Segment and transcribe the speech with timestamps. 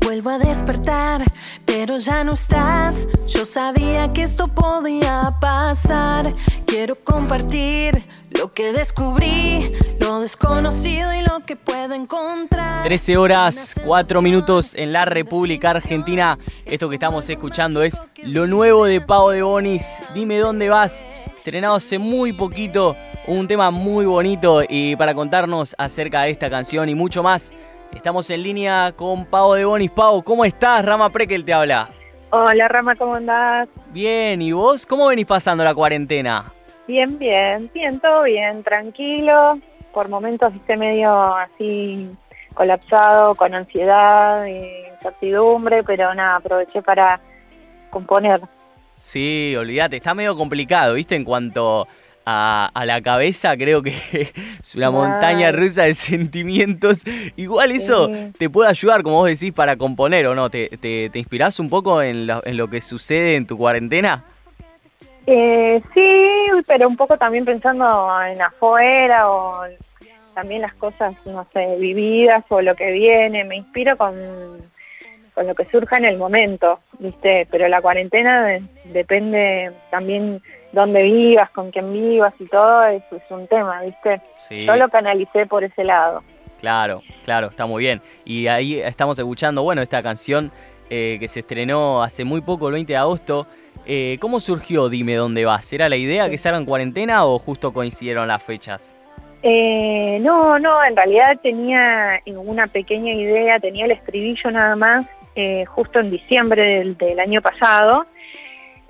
[0.00, 1.24] Vuelvo a despertar,
[1.64, 3.08] pero ya no estás.
[3.28, 6.30] Yo sabía que esto podía pasar.
[6.66, 8.02] Quiero compartir
[8.38, 9.72] lo que descubrí,
[10.02, 12.82] lo desconocido y lo que puedo encontrar.
[12.82, 16.38] 13 horas, 4 minutos en la República Argentina.
[16.66, 19.98] Esto que estamos escuchando es lo nuevo de Pau de Bonis.
[20.14, 21.04] Dime dónde vas.
[21.36, 22.96] Estrenado hace muy poquito,
[23.26, 27.52] un tema muy bonito y para contarnos acerca de esta canción y mucho más,
[27.92, 29.90] estamos en línea con Pau de Bonis.
[29.90, 30.84] Pau, ¿cómo estás?
[30.84, 31.90] Rama Prekel te habla.
[32.30, 33.68] Hola Rama, ¿cómo andás?
[33.92, 34.86] Bien, ¿y vos?
[34.86, 36.52] ¿Cómo venís pasando la cuarentena?
[36.88, 39.58] Bien, bien, bien, todo bien, tranquilo.
[39.92, 42.08] Por momentos esté medio así
[42.54, 47.20] colapsado, con ansiedad y incertidumbre, pero nada, aproveché para
[47.90, 48.40] componer.
[48.96, 51.16] Sí, olvídate, está medio complicado, ¿viste?
[51.16, 51.88] En cuanto
[52.24, 53.90] a, a la cabeza, creo que
[54.62, 56.98] es una montaña rusa de sentimientos.
[57.36, 58.32] Igual eso Sí.
[58.38, 60.50] te puede ayudar, como vos decís, para componer, ¿o no?
[60.50, 64.24] ¿Te, te, te inspirás un poco en lo, en lo que sucede en tu cuarentena?
[65.26, 66.26] Eh, sí,
[66.66, 69.64] pero un poco también pensando en afuera o
[70.34, 73.44] también las cosas, no sé, vividas o lo que viene.
[73.44, 74.14] Me inspiro con,
[75.34, 77.46] con lo que surja en el momento, ¿viste?
[77.50, 80.40] Pero la cuarentena de- depende también
[80.72, 84.20] dónde vivas, con quién vivas y todo, eso es un tema, ¿viste?
[84.48, 84.64] Sí.
[84.64, 86.22] Yo lo canalicé por ese lado.
[86.60, 88.00] Claro, claro, está muy bien.
[88.24, 90.50] Y ahí estamos escuchando, bueno, esta canción
[90.90, 93.46] eh, que se estrenó hace muy poco, el 20 de agosto.
[93.84, 95.72] Eh, ¿Cómo surgió Dime Dónde Vas?
[95.72, 98.94] ¿Era la idea que salga en cuarentena o justo coincidieron las fechas?
[99.42, 105.64] Eh, no, no, en realidad tenía una pequeña idea, tenía el estribillo nada más, eh,
[105.64, 108.06] justo en diciembre del, año pasado.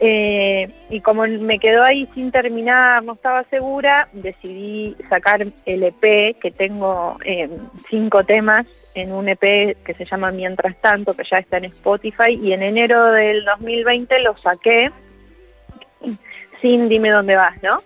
[0.05, 6.37] Eh, y como me quedó ahí sin terminar, no estaba segura, decidí sacar el EP,
[6.41, 7.49] que tengo eh,
[7.89, 9.41] cinco temas en un EP
[9.85, 14.21] que se llama Mientras tanto, que ya está en Spotify, y en enero del 2020
[14.21, 14.91] lo saqué
[16.61, 17.81] sin Dime dónde vas, ¿no?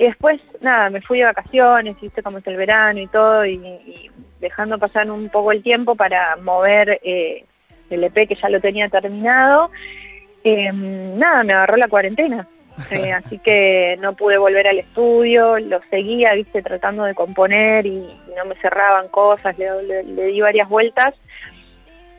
[0.00, 3.52] Y después, nada, me fui de vacaciones, viste cómo es el verano y todo, y,
[3.54, 7.44] y dejando pasar un poco el tiempo para mover eh,
[7.90, 9.70] el EP que ya lo tenía terminado.
[10.42, 12.48] Eh, nada, me agarró la cuarentena.
[12.92, 17.90] Eh, así que no pude volver al estudio, lo seguía, viste, tratando de componer y,
[17.98, 21.12] y no me cerraban cosas, le, le- le di varias vueltas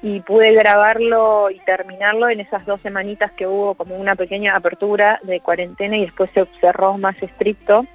[0.01, 5.19] y pude grabarlo y terminarlo en esas dos semanitas que hubo como una pequeña apertura
[5.23, 7.85] de cuarentena y después se cerró más estricto.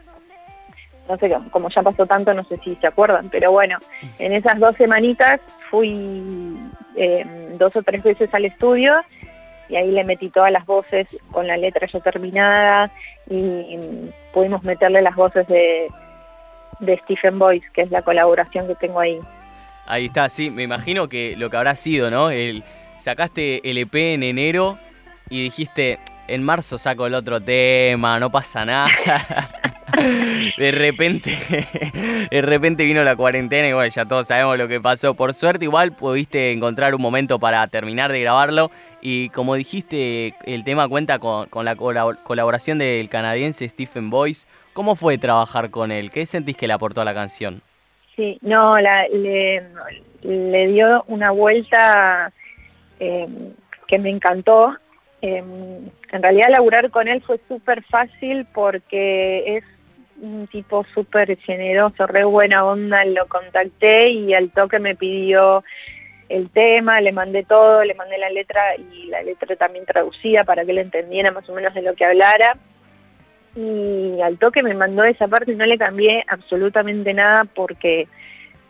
[1.08, 3.78] No sé, como ya pasó tanto, no sé si se acuerdan, pero bueno,
[4.18, 5.40] en esas dos semanitas
[5.70, 6.56] fui
[6.96, 7.24] eh,
[7.58, 8.94] dos o tres veces al estudio
[9.68, 12.90] y ahí le metí todas las voces con la letra ya terminada
[13.28, 13.78] y,
[14.32, 15.88] pudimos meterle las voces de,
[16.80, 19.18] de Stephen Boyce, que es la colaboración que tengo ahí.
[19.86, 22.30] Ahí está, sí, me imagino que lo que habrá sido, ¿no?
[22.30, 22.64] El,
[22.98, 24.78] sacaste el EP en enero
[25.30, 25.98] y dijiste,
[26.28, 28.88] en marzo saco el otro tema, no pasa nada.
[30.58, 31.30] De repente,
[32.30, 35.14] de repente vino la cuarentena y bueno, ya todos sabemos lo que pasó.
[35.14, 38.70] Por suerte igual pudiste encontrar un momento para terminar de grabarlo
[39.00, 44.46] y como dijiste, el tema cuenta con, con la colab- colaboración del canadiense Stephen Boyce.
[44.74, 46.10] ¿Cómo fue trabajar con él?
[46.10, 47.62] ¿Qué sentís que le aportó a la canción?
[48.16, 52.32] Sí, no, le, dio una vuelta
[52.98, 53.28] eh,
[53.86, 54.76] que me encantó.
[55.20, 59.64] Eh, en realidad laburar con él fue súper fácil porque es
[60.20, 65.62] un tipo súper generoso, re buena onda, lo contacté y al toque me pidió
[66.28, 70.64] el tema, le mandé todo, le mandé la letra y la letra también traducida para
[70.64, 72.56] que él entendiera más o menos de lo que hablara.
[73.56, 78.06] Y al toque me mandó esa parte y no le cambié absolutamente nada porque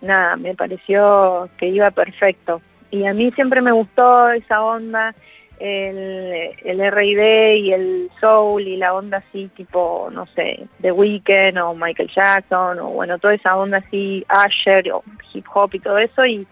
[0.00, 2.62] nada, me pareció que iba perfecto.
[2.90, 5.12] Y a mí siempre me gustó esa onda,
[5.58, 11.58] el, el R&B y el soul y la onda así tipo, no sé, The Weeknd
[11.58, 15.02] o Michael Jackson o bueno, toda esa onda así, Asher o
[15.32, 16.46] hip hop y todo eso y,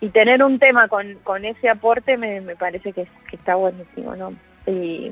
[0.00, 4.14] y tener un tema con, con ese aporte me, me parece que, que está buenísimo,
[4.14, 4.34] ¿no?
[4.66, 5.10] Y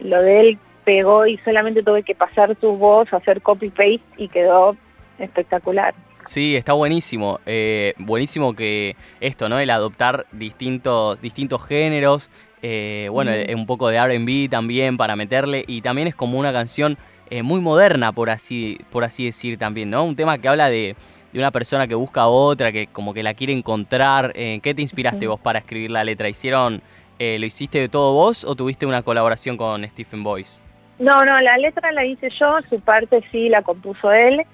[0.00, 4.76] lo de él pegó y solamente tuve que pasar su voz, hacer copy-paste y quedó
[5.18, 5.94] espectacular.
[6.26, 7.38] Sí, está buenísimo.
[7.46, 9.58] Eh, buenísimo que esto, ¿no?
[9.58, 12.30] El adoptar distintos, distintos géneros.
[12.66, 13.58] eh, bueno, Mm.
[13.58, 15.64] un poco de RB también para meterle.
[15.66, 16.96] Y también es como una canción
[17.28, 20.02] eh, muy moderna, por así, por así decir también, ¿no?
[20.02, 20.96] Un tema que habla de,
[21.34, 24.32] de una persona que busca a otra, que como que la quiere encontrar.
[24.34, 26.26] ¿En qué te inspiraste vos para escribir la letra?
[26.30, 26.80] ¿Hicieron,
[27.18, 30.62] lo hiciste de todo vos o tuviste una colaboración con Stephen Boyce?
[30.98, 34.44] No, no, la letra la hice yo, su parte sí la compuso él,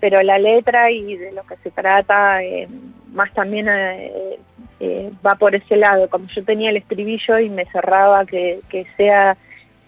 [0.00, 2.68] pero la letra y de lo que se trata eh,
[3.12, 4.38] más también eh,
[4.80, 6.10] eh, va por ese lado.
[6.10, 8.60] Como yo tenía el estribillo y me cerraba que,
[8.96, 9.36] sea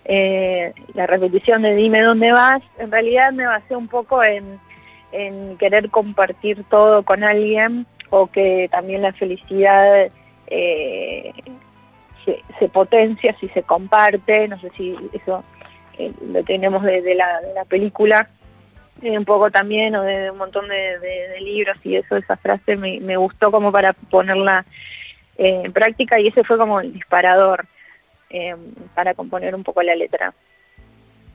[0.09, 4.61] la repetición de dime dónde vas, en realidad me basé un poco en,
[5.59, 10.09] querer compartir todo con alguien o que también la felicidad
[12.59, 15.43] se, potencia si se comparte, no sé si eso
[15.99, 18.29] lo tenemos de, la, de la película,
[19.03, 23.51] un poco también, o de, un montón de, libros y eso, esa frase me, gustó
[23.51, 24.65] como para ponerla
[25.39, 27.67] eh, en práctica y ese fue como el disparador
[28.31, 28.57] eh,
[28.95, 30.35] para componer un poco la letra.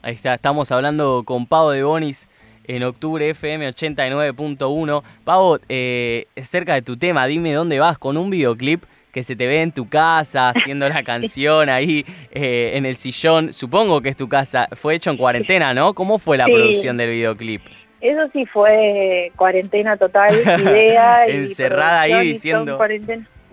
[0.02, 2.28] Ahí está, estamos hablando con Pavo de Bonis
[2.66, 5.04] en octubre FM 89.1.
[5.24, 9.48] Pavo, eh, cerca de tu tema, dime dónde vas con un videoclip que se te
[9.48, 13.54] ve en tu casa haciendo la canción ahí eh, en el sillón.
[13.54, 14.68] Supongo que es tu casa.
[14.74, 15.94] Fue hecho en cuarentena, ¿no?
[15.94, 17.62] ¿Cómo fue la producción del videoclip?
[18.00, 21.25] Eso sí fue cuarentena total, idea.
[21.28, 22.80] Encerrada ahí diciendo.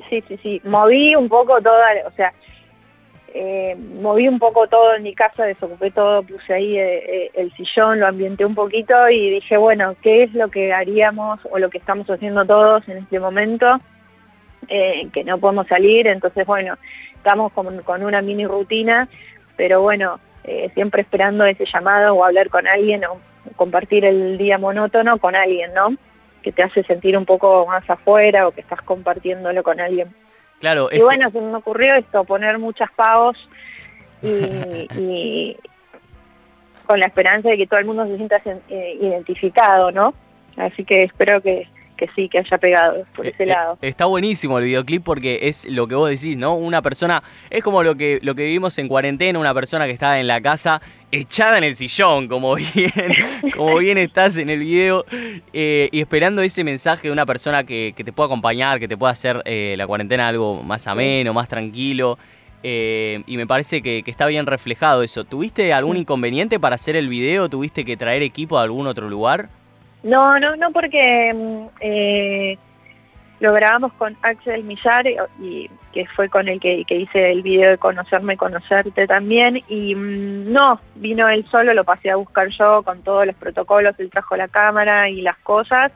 [0.09, 0.63] Sí, sí, sí.
[0.65, 2.33] Moví un poco toda, o sea,
[3.35, 8.01] eh, moví un poco todo en mi casa, desocupé todo, puse ahí eh, el sillón,
[8.01, 11.77] lo ambienté un poquito y dije, bueno, ¿qué es lo que haríamos o lo que
[11.77, 13.79] estamos haciendo todos en este momento?
[14.67, 16.77] Eh, que no podemos salir, entonces bueno,
[17.15, 19.09] estamos con, una mini rutina,
[19.57, 23.19] pero bueno, eh, siempre esperando ese llamado o hablar con alguien o
[23.57, 25.97] compartir el día monótono con alguien, ¿no?
[26.43, 30.15] Que te hace sentir un poco más afuera o que estás compartiéndolo con alguien.
[30.61, 30.89] Claro.
[30.93, 33.37] Y bueno, se me ocurrió esto, poner muchas pavos
[34.23, 35.57] y,
[36.85, 40.15] con la esperanza de que todo el mundo se sienta eh, identificado, ¿no?
[40.57, 43.77] Así que espero que, que sí, que haya pegado por eh, ese eh, lado.
[43.83, 46.55] Está buenísimo el videoclip porque es lo que vos decís, ¿no?
[46.55, 50.19] Una persona, es como lo que, lo que vivimos en cuarentena, una persona que está
[50.19, 50.81] en la casa
[51.11, 52.93] echada en el sillón, como bien,
[53.55, 55.05] como bien estás en el video,
[55.53, 59.13] eh, y esperando ese mensaje de una persona que, te pueda acompañar, que te pueda
[59.13, 62.19] hacer la cuarentena algo más ameno, más tranquilo.
[62.63, 65.25] y me parece que, que, está bien reflejado eso.
[65.25, 67.49] ¿Tuviste algún inconveniente para hacer el video?
[67.49, 69.49] ¿Tuviste que traer equipo de algún otro lugar?
[70.03, 72.59] No, no, no, porque mm, eh,
[73.41, 75.07] lo grabamos con Axel Millar,
[75.41, 80.53] y, que fue con el que, hice el video de Conocerme, Conocerte también, y mm,
[80.53, 84.37] no, vino él solo, lo pasé a buscar yo con todos los protocolos, él trajo
[84.37, 85.93] la cámara y las cosas,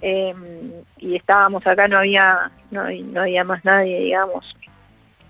[0.00, 0.36] em,
[0.98, 4.56] y estábamos acá, no había, no, no había más nadie, digamos.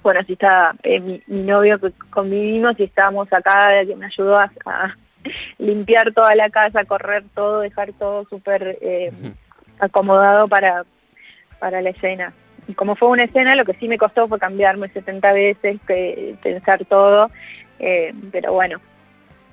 [0.02, 4.50] Bueno, así estaba eh, mi, novio que convivimos y estábamos acá, que me ayudó a
[5.58, 9.10] limpiar toda la casa, correr todo, dejar todo súper eh,
[9.78, 10.84] acomodado para,
[11.58, 12.32] para la escena.
[12.68, 15.80] Y como fue una escena, lo que sí me costó fue cambiarme 70 veces,
[16.42, 17.30] pensar todo,
[17.78, 18.80] eh, pero bueno.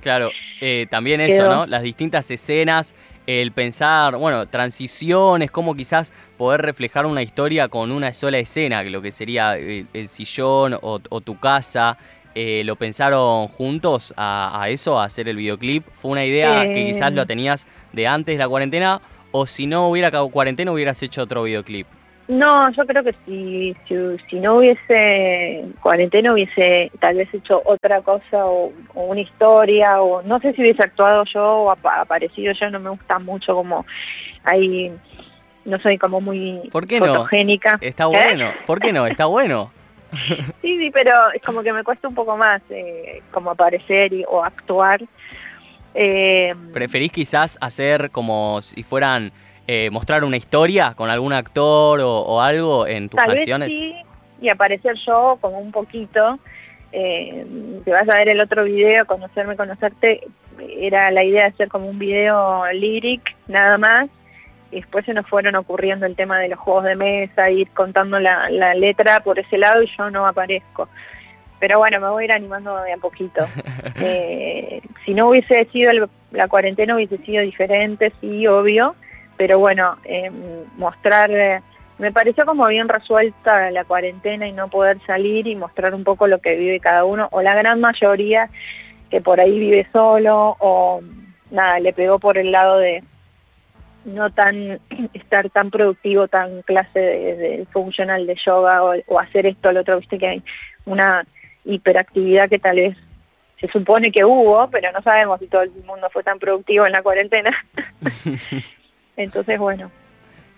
[0.02, 0.30] Claro,
[0.62, 1.66] eh, también eso, ¿no?
[1.66, 8.14] Las distintas escenas, el pensar, bueno, transiciones, cómo quizás poder reflejar una historia con una
[8.14, 11.98] sola escena, lo que sería el, sillón o, tu casa,
[12.40, 15.84] eh, lo pensaron juntos a, eso, a hacer el videoclip?
[15.94, 19.02] ¿Fue una idea que quizás lo tenías de antes de la cuarentena?
[19.32, 21.88] ¿O si no hubiera cuarentena hubieras hecho otro videoclip?
[22.28, 23.76] No, yo creo que si,
[24.30, 30.40] si, no hubiese cuarentena hubiese tal vez hecho otra cosa o, una historia o no
[30.40, 33.84] sé si hubiese actuado yo o aparecido yo, no me gusta mucho como
[34.44, 34.94] ahí,
[35.66, 37.80] no soy como muy ¿Por qué fotogénica.
[37.82, 37.88] No?
[37.88, 39.08] Está bueno, ¿por qué no?
[39.08, 39.72] Está bueno.
[40.62, 44.44] sí, sí, pero es como que me cuesta un poco más eh, como aparecer o
[44.44, 45.02] actuar.
[45.94, 49.32] Eh, ¿Preferís quizás hacer como si fueran,
[49.68, 53.70] eh, mostrar una historia con algún actor o, algo en tus canciones?
[53.70, 53.96] sí,
[54.40, 56.40] y aparecer yo como un poquito.
[56.92, 57.46] Eh,
[57.84, 60.22] te vas a ver el otro video, Conocerme, Conocerte,
[60.60, 64.08] era la idea de hacer como un video lyric, nada más,
[64.72, 68.20] y después se nos fueron ocurriendo el tema de los juegos de mesa, ir contando
[68.20, 70.90] la, letra por ese lado y yo no aparezco.
[71.60, 73.42] Pero bueno, me voy a ir animando de a poquito.
[74.00, 78.96] Eh, si no hubiese sido la cuarentena hubiese sido diferente, sí, obvio,
[79.38, 80.34] pero bueno, em,
[80.78, 81.62] mostrar, eh,
[81.98, 86.28] me pareció como bien resuelta la cuarentena y no poder salir y mostrar un poco
[86.28, 88.52] lo que vive cada uno, o la gran mayoría
[89.10, 91.02] que por ahí vive solo, o
[91.50, 93.02] nada, le pegó por el lado de,
[94.08, 94.80] no tan
[95.14, 100.18] estar tan productivo, tan clase de, funcional de yoga o, hacer esto, lo otro, viste
[100.18, 100.44] que hay
[100.86, 101.26] una
[101.66, 102.98] hiperactividad que tal vez
[103.60, 106.94] se supone que hubo, pero no sabemos si todo el mundo fue tan productivo en
[106.94, 107.52] la cuarentena.
[109.18, 109.92] Entonces, bueno.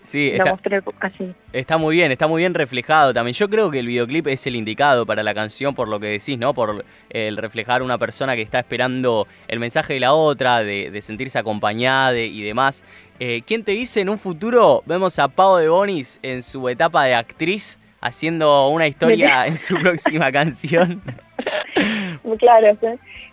[0.02, 1.34] Sí, está, mostré así.
[1.52, 3.34] está muy bien, está muy bien reflejado también.
[3.34, 6.38] Yo creo que el videoclip es el indicado para la canción por lo que decís,
[6.38, 6.54] ¿no?
[6.54, 11.02] Por el reflejar una persona que está esperando el mensaje de la otra, de, de
[11.02, 12.82] sentirse acompañada y demás.
[13.22, 17.04] Eh, ¿Quién te dice en un futuro vemos a Pau de Bonis en su etapa
[17.04, 21.02] de actriz haciendo una historia en su próxima canción?
[22.38, 22.76] Claro,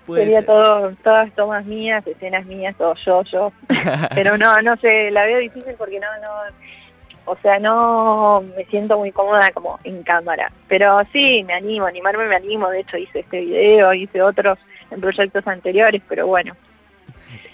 [0.07, 0.45] Sería ser.
[0.45, 3.51] todo, todas tomas mías, escenas mías, todo yo, yo.
[4.15, 6.55] Pero no, no sé, la veo difícil porque no, no,
[7.27, 10.51] o sea, no me siento muy cómoda como en cámara.
[10.67, 12.69] Pero sí, me animo, animarme me animo.
[12.69, 14.57] De hecho, hice este video, hice otros
[14.89, 16.55] en proyectos anteriores, pero bueno.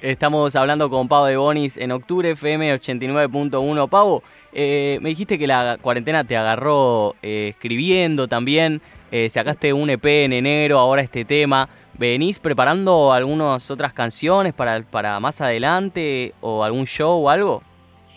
[0.02, 3.90] Estamos hablando con Pau de Bonis en octubre, FM 89.1.
[3.90, 4.22] Pau,
[4.52, 8.82] eh, me dijiste que la cuarentena te agarró eh, escribiendo también.
[9.16, 11.70] Eh, sacaste un EP en enero, ahora este tema.
[12.00, 17.62] ¿Venís preparando algunas otras canciones para, para más adelante o algún show o algo?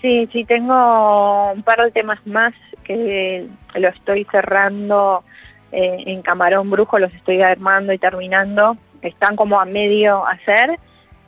[0.00, 5.22] Sí, sí, tengo un par de temas más que lo estoy cerrando
[5.70, 8.78] eh, en Camarón Brujo, los estoy armando y terminando.
[9.02, 10.78] Están como a medio hacer,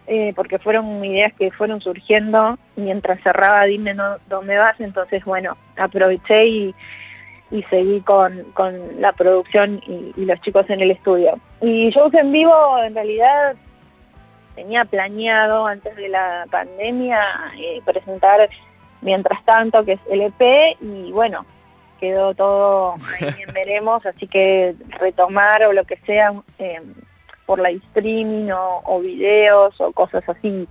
[0.06, 5.58] eh, porque fueron ideas que fueron surgiendo mientras cerraba Dime no, dónde vas, entonces bueno,
[5.76, 6.74] aproveché y,
[7.50, 11.38] y seguí con, con la producción y, y los chicos en el estudio.
[11.60, 13.56] Y shows en vivo en realidad
[14.54, 17.20] tenía planeado antes de la pandemia
[17.56, 18.50] eh, presentar
[19.00, 21.46] mientras tanto que es LP y bueno
[22.00, 26.80] quedó todo ahí en veremos así que retomar o lo que sea eh,
[27.46, 30.66] por la streaming o, o videos o cosas así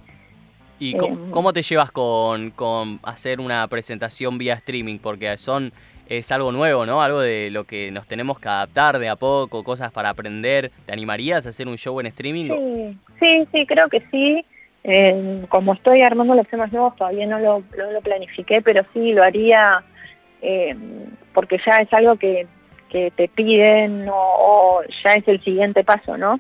[0.80, 5.00] ¿Y Eh, cómo te llevas con, con hacer una presentación vía streaming?
[5.00, 5.74] Porque son
[6.10, 7.02] es algo nuevo, ¿no?
[7.02, 10.72] Algo de lo que nos tenemos que adaptar de a poco, cosas para aprender.
[10.86, 12.50] ¿Te animarías a hacer un show en streaming?
[12.50, 14.46] Sí, sí, sí, creo que sí.
[14.84, 19.12] Eh, como estoy armando los temas nuevos, todavía no lo, no lo planifiqué, pero sí
[19.12, 19.84] lo haría
[20.42, 20.76] eh,
[21.34, 22.48] porque ya es algo que,
[22.90, 26.40] que te piden o, o ya es el siguiente paso, ¿no?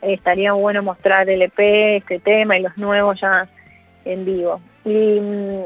[0.00, 1.58] Eh, estaría bueno mostrar el EP,
[1.96, 3.48] este tema y los nuevos ya
[4.04, 4.60] en vivo.
[4.84, 5.62] Y mm,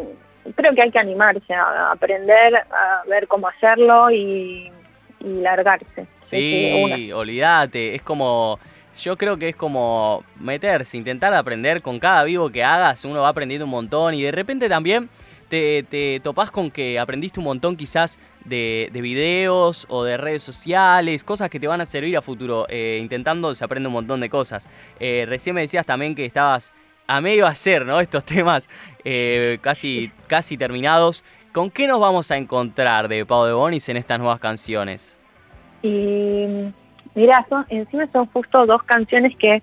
[0.54, 4.70] creo que hay que animarse a, aprender, a ver cómo hacerlo y,
[5.20, 6.06] y largarse.
[6.22, 7.94] Sí, olvídate.
[7.94, 8.58] Es como.
[8.98, 13.04] Yo creo que es como meterse, intentar aprender con cada vivo que hagas.
[13.04, 15.10] Uno va aprendiendo un montón y de repente también
[15.50, 20.42] te, te topás con que aprendiste un montón quizás de, de videos o de redes
[20.42, 22.66] sociales, cosas que te van a servir a futuro.
[22.68, 24.68] Eh, intentando se aprende un montón de cosas.
[24.98, 26.72] Eh, recién me decías también que estabas
[27.06, 28.00] a medio hacer, ¿no?
[28.00, 28.68] Estos temas
[29.04, 31.24] eh, casi, casi terminados.
[31.52, 35.18] ¿Con qué nos vamos a encontrar de Pau de Bonis en estas nuevas canciones?
[35.82, 36.46] Y
[37.14, 39.62] mirá, encima son justo dos canciones que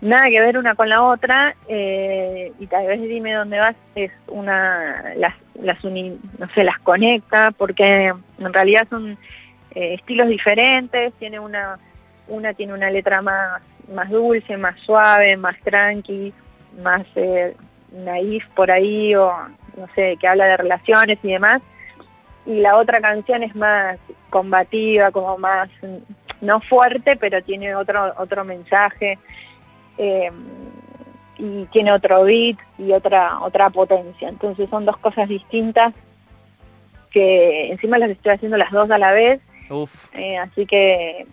[0.00, 4.12] nada que ver una con la otra eh, y tal vez dime dónde vas es
[4.28, 8.06] una las las uni, no sé las conecta porque
[8.38, 9.18] en realidad son
[9.74, 11.80] eh, estilos diferentes tiene una
[12.28, 13.60] una tiene una letra más
[13.92, 16.32] más dulce más suave más tranqui
[16.78, 17.56] más eh,
[17.92, 19.32] naif por ahí o
[19.76, 21.62] no sé que habla de relaciones y demás
[22.46, 23.98] y la otra canción es más
[24.30, 25.68] combativa como más
[26.40, 29.18] no fuerte pero tiene otro otro mensaje
[29.98, 30.30] eh,
[31.38, 34.28] y tiene otro beat y otra otra potencia.
[34.28, 35.94] Entonces son dos cosas distintas
[37.10, 40.06] que encima las estoy haciendo las dos a la vez, Uf.
[40.14, 41.26] eh, así que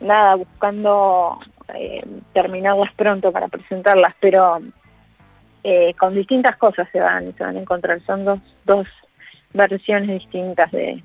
[0.00, 1.38] nada, buscando
[1.74, 2.04] eh,
[2.34, 4.60] terminarlas pronto para presentarlas, pero
[5.64, 8.00] eh, con distintas cosas se van, se van a encontrar.
[8.06, 8.86] Son dos, dos
[9.52, 11.02] versiones distintas de,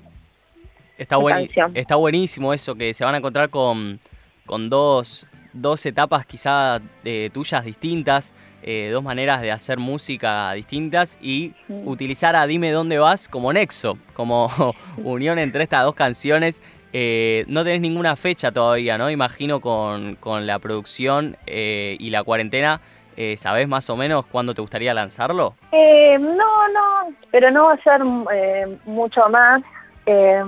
[0.96, 1.72] Está, buen- canción.
[1.74, 4.00] está buenísimo eso, que se van a encontrar con,
[4.46, 11.16] con dos, dos etapas quizá eh, tuyas distintas, eh, dos maneras de hacer música distintas
[11.22, 14.48] y utilizar a Dime Dónde Vas como nexo, como
[15.04, 16.60] unión entre estas dos canciones.
[16.92, 19.10] Eh, no tenés ninguna fecha todavía, ¿no?
[19.10, 22.80] Imagino con, con la producción y la cuarentena.
[23.20, 25.56] Eh, ¿Sabés más o menos cuándo te gustaría lanzarlo?
[25.72, 28.00] Eh, no, no, pero no va a ser
[28.32, 29.60] eh, mucho más.
[30.06, 30.40] Eh,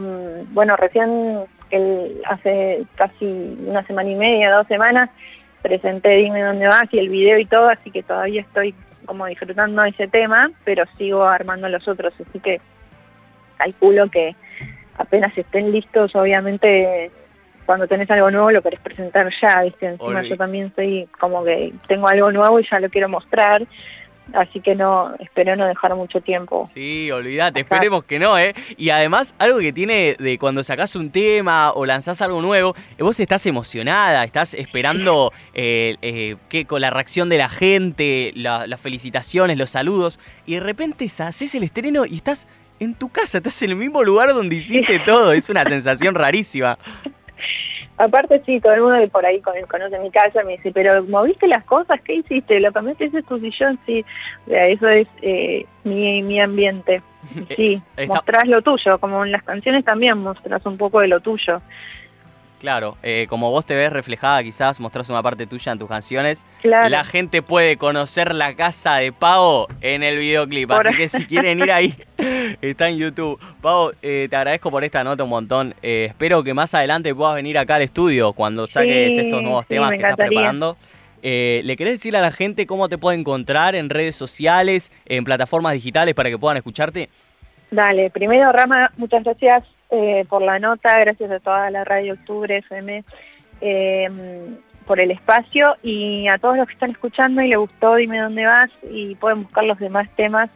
[0.53, 1.47] bueno, recién
[2.27, 5.11] hace casi una semana y media, dos semanas,
[5.63, 8.73] presenté Dime dónde vas y el video y todo, así que todavía estoy
[9.05, 12.61] como disfrutando ese tema, pero sigo armando los otros, así que
[13.57, 14.37] calculo que
[14.97, 17.11] apenas estén listos, obviamente
[17.71, 19.87] cuando tenés algo nuevo lo querés presentar ya, ¿viste?
[19.87, 23.65] Encima yo también soy como que tengo algo nuevo y ya lo quiero mostrar.
[24.33, 26.67] así que no, espero no dejar mucho tiempo.
[26.67, 28.57] Sí, olvídate, esperemos que no, ¿eh?
[28.77, 33.21] Y además, algo que tiene de cuando sacás un tema o lanzás algo nuevo, vos
[33.21, 39.57] estás emocionada, estás esperando eh, eh, que, con la reacción de la gente, las felicitaciones,
[39.57, 42.49] los saludos, y de repente haces el estreno y estás
[42.81, 46.79] en tu casa, estás en el mismo lugar donde hiciste todo, es una sensación rarísima.
[47.97, 51.47] Aparte sí, todo el mundo que por ahí conoce mi casa me dice, pero ¿moviste
[51.47, 52.01] las cosas?
[52.03, 52.61] ¿Qué hiciste?
[52.61, 53.79] ¿Lo cambiaste ese es tu sillón?
[53.85, 54.05] Sí,
[54.47, 57.03] eso es eh, mi, mi ambiente.
[57.55, 61.61] Sí, mostrás lo tuyo, como en las canciones también mostrás un poco de lo tuyo.
[62.61, 66.45] Claro, eh, como vos te ves reflejada, quizás mostrás una parte tuya en tus canciones.
[66.61, 66.91] Claro.
[66.91, 70.71] La gente puede conocer la casa de Pau en el videoclip.
[70.71, 71.95] Así que si quieren ir ahí,
[72.61, 73.39] está en YouTube.
[73.61, 75.75] Pau, eh, te agradezco por esta nota un montón.
[75.83, 79.91] Eh, espero que más adelante puedas venir acá al estudio cuando saques estos nuevos temas
[79.91, 80.77] que estás preparando.
[81.23, 85.75] ¿Le querés decir a la gente cómo te puede encontrar en redes sociales, en plataformas
[85.75, 87.09] digitales para que puedan escucharte?
[87.71, 92.57] Dale, primero Rama, muchas gracias eh, por la nota, gracias a toda la Radio Octubre
[92.57, 93.05] FM
[93.61, 98.19] em, por el espacio y a todos los que están escuchando y les gustó Dime
[98.19, 100.51] dónde vas y pueden buscar los demás temas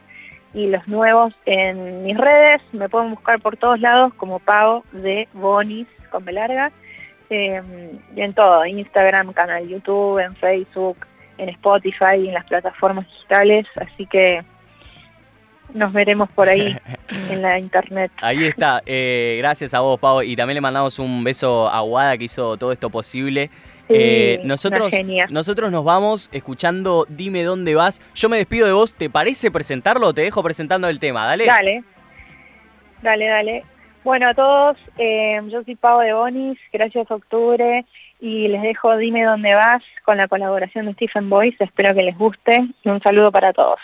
[0.55, 5.27] y los nuevos en mis redes, me pueden buscar por todos lados como Pau de
[5.33, 6.71] Bonis con B larga
[7.29, 10.97] em, y en todo, Instagram, canal YouTube, en Facebook,
[11.37, 14.45] en Spotify y en las plataformas digitales, así que
[15.73, 16.73] nos veremos por ahí
[17.29, 18.09] en la internet.
[18.21, 18.81] Ahí está.
[18.85, 20.21] Eh, gracias a vos, Pau.
[20.21, 23.49] Y también le mandamos un beso a Guada que hizo todo esto posible.
[23.87, 24.91] Eh, nosotros,
[25.29, 28.01] nosotros nos vamos escuchando Dime dónde vas.
[28.15, 28.95] Yo me despido de vos.
[28.95, 30.13] ¿Te parece presentarlo?
[30.13, 31.25] Te dejo presentando el tema.
[31.25, 31.45] Dale.
[31.45, 31.83] Dale.
[33.01, 33.63] Dale, dale.
[34.05, 37.83] Bueno, a todos, eh, yo soy Pau de Bonis, gracias Octubre,
[38.19, 42.15] y les dejo Dime dónde vas con la colaboración de Stephen Boyce, espero que les
[42.15, 43.79] guste, y un saludo para todos.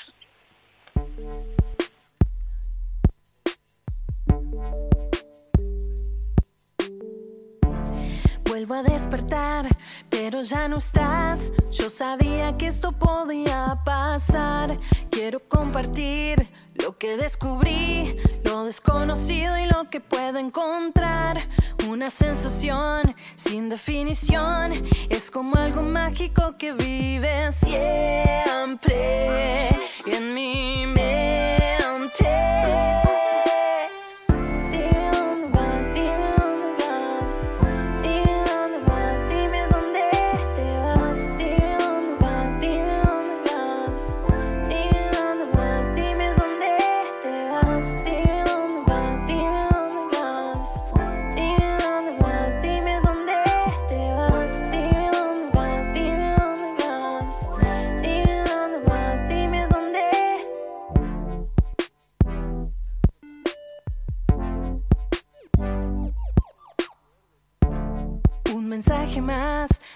[8.47, 9.65] Vuelvo a despertar,
[10.11, 11.51] pero ya no estás.
[11.71, 14.75] Yo sabía que esto podía pasar.
[15.09, 21.41] Quiero compartir lo que descubrí, lo desconocido y lo que puedo encontrar.
[21.89, 23.01] Una sensación
[23.35, 24.71] sin definición.
[25.09, 28.50] Es como algo mágico que vive siempre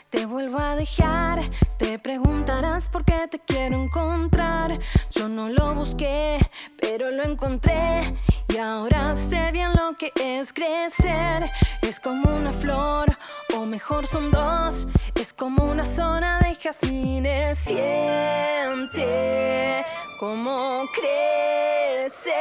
[0.10, 1.50] te vuelvo a dejar.
[1.78, 4.78] Te preguntarás por qué te quiero encontrar.
[5.12, 6.40] Yo no lo busqué,
[6.82, 8.14] pero lo encontré.
[8.50, 11.50] Y ahora sé bien lo que es crecer.
[11.82, 13.16] Es como una flor,
[13.56, 14.88] o mejor son dos.
[15.16, 17.58] Es como una zona de jazmines.
[17.58, 19.06] Siente
[20.20, 22.34] como crece.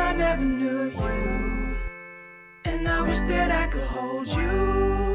[0.00, 1.76] I never knew you.
[2.64, 5.09] And I wish that I could hold you.